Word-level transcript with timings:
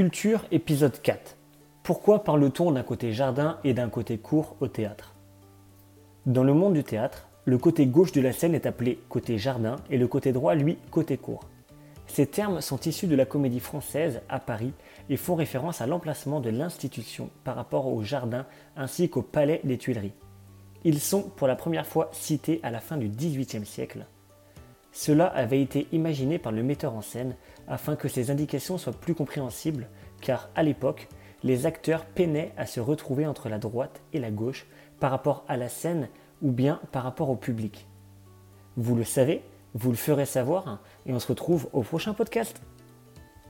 Culture 0.00 0.46
épisode 0.50 0.98
4. 1.02 1.36
Pourquoi 1.82 2.24
parle-t-on 2.24 2.72
d'un 2.72 2.82
côté 2.82 3.12
jardin 3.12 3.58
et 3.64 3.74
d'un 3.74 3.90
côté 3.90 4.16
cour 4.16 4.56
au 4.60 4.66
théâtre? 4.66 5.14
Dans 6.24 6.42
le 6.42 6.54
monde 6.54 6.72
du 6.72 6.82
théâtre, 6.82 7.28
le 7.44 7.58
côté 7.58 7.84
gauche 7.84 8.12
de 8.12 8.22
la 8.22 8.32
scène 8.32 8.54
est 8.54 8.64
appelé 8.64 8.98
côté 9.10 9.36
jardin 9.36 9.76
et 9.90 9.98
le 9.98 10.08
côté 10.08 10.32
droit, 10.32 10.54
lui, 10.54 10.78
côté 10.90 11.18
cour. 11.18 11.40
Ces 12.06 12.26
termes 12.26 12.62
sont 12.62 12.80
issus 12.80 13.08
de 13.08 13.14
la 13.14 13.26
comédie 13.26 13.60
française 13.60 14.22
à 14.30 14.40
Paris 14.40 14.72
et 15.10 15.18
font 15.18 15.34
référence 15.34 15.82
à 15.82 15.86
l'emplacement 15.86 16.40
de 16.40 16.48
l'institution 16.48 17.28
par 17.44 17.56
rapport 17.56 17.86
au 17.86 18.02
jardin 18.02 18.46
ainsi 18.78 19.10
qu'au 19.10 19.20
palais 19.20 19.60
des 19.64 19.76
Tuileries. 19.76 20.14
Ils 20.82 21.00
sont 21.00 21.24
pour 21.24 21.46
la 21.46 21.56
première 21.56 21.86
fois 21.86 22.08
cités 22.12 22.60
à 22.62 22.70
la 22.70 22.80
fin 22.80 22.96
du 22.96 23.10
XVIIIe 23.10 23.66
siècle. 23.66 24.06
Cela 24.92 25.26
avait 25.26 25.62
été 25.62 25.86
imaginé 25.92 26.38
par 26.38 26.52
le 26.52 26.62
metteur 26.62 26.94
en 26.94 27.00
scène 27.00 27.36
afin 27.68 27.96
que 27.96 28.08
ces 28.08 28.30
indications 28.30 28.78
soient 28.78 28.92
plus 28.92 29.14
compréhensibles, 29.14 29.88
car 30.20 30.50
à 30.54 30.62
l'époque, 30.62 31.08
les 31.42 31.66
acteurs 31.66 32.04
peinaient 32.04 32.52
à 32.56 32.66
se 32.66 32.80
retrouver 32.80 33.26
entre 33.26 33.48
la 33.48 33.58
droite 33.58 34.02
et 34.12 34.18
la 34.18 34.30
gauche 34.30 34.66
par 34.98 35.10
rapport 35.10 35.44
à 35.48 35.56
la 35.56 35.68
scène 35.68 36.08
ou 36.42 36.50
bien 36.50 36.80
par 36.92 37.04
rapport 37.04 37.30
au 37.30 37.36
public. 37.36 37.86
Vous 38.76 38.94
le 38.96 39.04
savez, 39.04 39.42
vous 39.74 39.90
le 39.90 39.96
ferez 39.96 40.26
savoir, 40.26 40.80
et 41.06 41.12
on 41.12 41.18
se 41.18 41.28
retrouve 41.28 41.68
au 41.72 41.82
prochain 41.82 42.12
podcast. 42.12 42.60